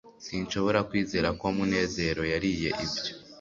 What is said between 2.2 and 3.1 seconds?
yariye ibyo